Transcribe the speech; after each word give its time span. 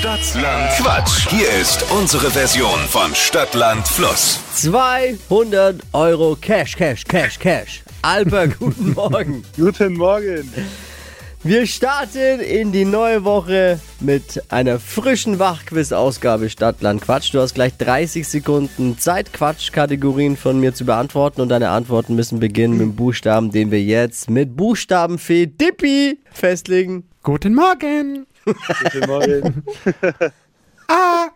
Stadtland 0.00 0.70
Quatsch. 0.78 1.28
Hier 1.28 1.50
ist 1.60 1.84
unsere 1.92 2.30
Version 2.30 2.78
von 2.88 3.14
Stadtland 3.14 3.86
Fluss. 3.86 4.40
200 4.54 5.78
Euro 5.92 6.38
Cash, 6.40 6.74
Cash, 6.74 7.04
Cash, 7.04 7.38
Cash. 7.38 7.82
Alper, 8.00 8.48
guten 8.58 8.94
Morgen. 8.94 9.44
Guten 9.58 9.92
Morgen. 9.98 10.50
Wir 11.42 11.66
starten 11.66 12.40
in 12.40 12.72
die 12.72 12.86
neue 12.86 13.24
Woche 13.24 13.78
mit 14.00 14.42
einer 14.48 14.80
frischen 14.80 15.38
Wachquiz-Ausgabe 15.38 16.48
Stadtland 16.48 17.02
Quatsch. 17.02 17.34
Du 17.34 17.40
hast 17.40 17.52
gleich 17.54 17.76
30 17.76 18.26
Sekunden 18.26 18.96
Zeit, 18.98 19.34
Quatsch-Kategorien 19.34 20.38
von 20.38 20.60
mir 20.60 20.72
zu 20.72 20.86
beantworten 20.86 21.42
und 21.42 21.50
deine 21.50 21.68
Antworten 21.68 22.14
müssen 22.14 22.40
beginnen 22.40 22.78
mit 22.78 22.86
dem 22.86 22.96
Buchstaben, 22.96 23.50
den 23.50 23.70
wir 23.70 23.82
jetzt 23.82 24.30
mit 24.30 24.56
Buchstabenfee 24.56 25.44
Dippi 25.44 26.18
festlegen. 26.32 27.04
Guten 27.22 27.54
Morgen. 27.54 28.24
Guten 28.44 29.06
Morgen. 29.06 29.64
A, 30.88 31.28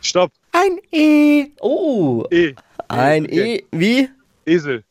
Stopp. 0.00 0.32
ein 0.52 0.78
E. 0.92 1.46
Oh, 1.60 2.24
E. 2.30 2.54
ein 2.88 3.24
Okay. 3.24 3.56
E 3.56 3.64
wie? 3.72 4.08
Esel. 4.46 4.84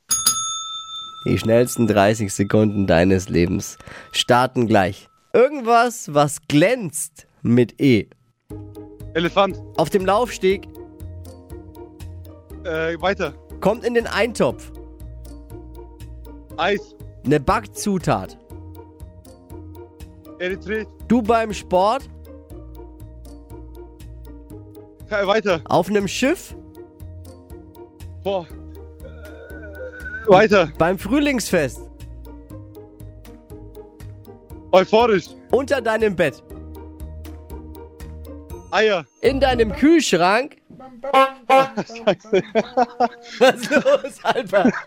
Die 1.25 1.37
schnellsten 1.39 1.87
30 1.87 2.33
Sekunden 2.33 2.85
deines 2.85 3.29
Lebens 3.29 3.77
starten 4.11 4.67
gleich. 4.67 5.07
Irgendwas, 5.31 6.13
was 6.13 6.39
glänzt 6.47 7.27
mit 7.41 7.79
E. 7.81 8.07
Elefant. 9.13 9.57
Auf 9.77 9.89
dem 9.89 10.05
Laufsteg 10.05 10.67
Äh, 12.65 12.99
weiter. 13.01 13.33
kommt 13.61 13.83
in 13.85 13.93
den 13.93 14.05
Eintopf. 14.07 14.71
Eis. 16.57 16.95
Eine 17.25 17.39
Backzutat. 17.39 18.37
Erythrit. 20.47 20.87
Du 21.07 21.21
beim 21.21 21.53
Sport, 21.53 22.09
Äh, 25.09 25.25
weiter. 25.27 25.61
auf 25.69 25.87
einem 25.89 26.07
Schiff, 26.07 26.53
Boah. 28.23 28.45
Äh, 30.25 30.29
weiter. 30.29 30.69
beim 30.77 30.97
Frühlingsfest, 30.99 31.79
Euphorisch. 34.71 35.27
unter 35.51 35.79
deinem 35.81 36.13
Bett, 36.15 36.43
Eier. 38.71 39.05
in 39.21 39.39
deinem 39.39 39.71
Kühlschrank. 39.71 40.57
Was 43.39 43.55
ist 43.55 43.71
los, 43.71 44.23
Alter? 44.23 44.71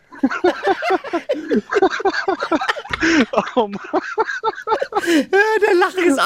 Oh 3.55 3.69
Mann. 3.69 3.81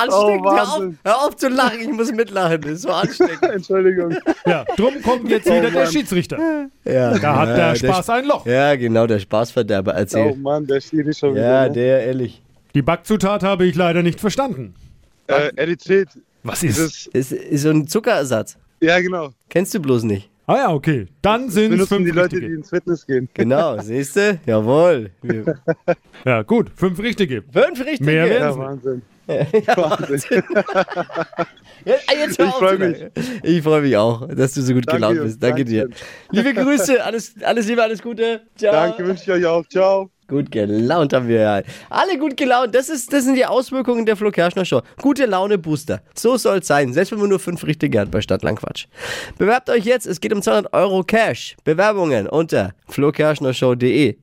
Der 0.08 0.14
ansteckend. 0.14 0.46
hör, 0.46 0.62
auf, 0.62 0.82
hör 1.04 1.26
auf 1.26 1.36
zu 1.36 1.48
lachen, 1.48 1.80
ich 1.80 1.88
muss 1.90 2.12
mitlachen. 2.12 2.60
Das 2.60 2.70
ist 2.72 2.82
so 2.82 2.90
ansteckend. 2.90 3.42
Entschuldigung. 3.54 4.16
Ja, 4.46 4.64
drum 4.76 5.00
kommt 5.02 5.28
jetzt 5.30 5.46
Oh, 5.48 5.52
wieder 5.52 5.70
der 5.70 5.84
Mann. 5.84 5.92
Schiedsrichter. 5.92 6.38
Ja, 6.84 7.18
Da 7.18 7.36
hat 7.36 7.48
ja, 7.50 7.56
der 7.56 7.74
Spaß 7.76 8.08
Sch- 8.08 8.12
ein 8.14 8.24
Loch. 8.26 8.46
Ja, 8.46 8.76
genau, 8.76 9.06
der 9.06 9.18
Spaßverderber 9.18 9.92
Oh 9.94 9.98
erzählt. 9.98 10.38
Mann, 10.38 10.66
der 10.66 10.80
Schiri 10.80 11.12
schon 11.14 11.30
ja, 11.36 11.42
wieder. 11.42 11.68
ne? 11.68 11.72
der, 11.72 12.04
ehrlich. 12.06 12.42
Die 12.74 12.82
Backzutat 12.82 13.42
habe 13.42 13.66
ich 13.66 13.74
leider 13.74 14.02
nicht 14.02 14.20
verstanden. 14.20 14.74
Äh, 15.26 15.50
Erythrit. 15.56 16.08
Was 16.42 16.60
Das 16.60 16.70
ist? 16.78 17.06
ist, 17.08 17.32
Ist, 17.32 17.32
ist 17.32 17.62
so 17.62 17.70
ein 17.70 17.86
Zuckerersatz. 17.86 18.56
ja, 18.80 18.98
genau. 19.00 19.30
Kennst 19.48 19.74
du 19.74 19.80
bloß 19.80 20.04
nicht. 20.04 20.30
Ah 20.50 20.56
ja, 20.56 20.72
okay. 20.72 21.06
Dann 21.22 21.48
sind 21.48 21.78
es 21.78 21.86
fünf 21.86 22.06
die 22.06 22.10
Leute, 22.10 22.30
die 22.30 22.36
richtige. 22.38 22.54
ins 22.56 22.70
Fitness 22.70 23.06
gehen. 23.06 23.28
Genau, 23.34 23.78
siehst 23.82 24.16
du? 24.16 24.40
Jawohl. 24.46 25.10
Ja, 26.24 26.42
gut. 26.42 26.72
Fünf 26.74 26.98
richtige. 26.98 27.44
Fünf 27.52 27.78
richtige. 27.78 28.04
Mehr 28.04 28.26
Ja, 28.26 28.58
Wahnsinn. 28.58 29.00
Ja, 29.28 29.76
Wahnsinn. 29.76 30.42
Ja, 31.84 31.94
jetzt 32.18 32.38
Ich 32.40 32.46
auf 32.46 32.58
freu 32.58 32.76
zu 32.76 32.84
lachen. 32.84 33.10
Ich 33.44 33.62
freue 33.62 33.82
mich 33.82 33.96
auch, 33.96 34.26
dass 34.26 34.52
du 34.54 34.62
so 34.62 34.74
gut 34.74 34.88
Danke, 34.88 35.00
gelaunt 35.00 35.22
bist. 35.22 35.42
Danke 35.42 35.64
dir. 35.64 35.82
Dankeschön. 35.82 36.06
Liebe 36.32 36.52
Grüße, 36.54 37.04
alles, 37.04 37.34
alles 37.42 37.68
Liebe, 37.68 37.82
alles 37.82 38.02
Gute. 38.02 38.42
Ciao. 38.56 38.72
Danke, 38.72 39.06
wünsche 39.06 39.22
ich 39.22 39.30
euch 39.30 39.46
auch. 39.46 39.64
Ciao. 39.68 40.10
Gut 40.30 40.52
gelaunt 40.52 41.12
haben 41.12 41.26
wir 41.26 41.40
ja. 41.40 41.62
Alle 41.88 42.16
gut 42.16 42.36
gelaunt. 42.36 42.72
Das, 42.72 42.88
ist, 42.88 43.12
das 43.12 43.24
sind 43.24 43.34
die 43.34 43.44
Auswirkungen 43.44 44.06
der 44.06 44.16
Flo 44.16 44.30
Kerschner 44.30 44.64
Show. 44.64 44.80
Gute 45.02 45.26
Laune 45.26 45.58
Booster. 45.58 46.02
So 46.14 46.36
soll 46.36 46.58
es 46.58 46.68
sein. 46.68 46.92
Selbst 46.92 47.10
wenn 47.10 47.18
man 47.18 47.30
nur 47.30 47.40
fünf 47.40 47.66
richtige 47.66 47.98
hat 47.98 48.12
bei 48.12 48.20
Stadtlandquatsch. 48.20 48.86
Bewerbt 49.38 49.68
euch 49.70 49.84
jetzt. 49.84 50.06
Es 50.06 50.20
geht 50.20 50.32
um 50.32 50.40
200 50.40 50.72
Euro 50.72 51.02
Cash. 51.02 51.56
Bewerbungen 51.64 52.28
unter 52.28 52.74
flokerschnershow.de. 52.88 54.18